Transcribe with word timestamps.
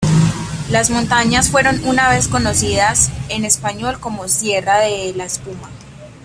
Las 0.71 0.89
montañas 0.89 1.51
fueron 1.51 1.85
una 1.87 2.09
vez 2.09 2.27
conocidas 2.27 3.11
en 3.29 3.45
español 3.45 3.99
como 3.99 4.27
Sierra 4.27 4.79
de 4.79 5.13
la 5.15 5.25
Espuma. 5.25 5.69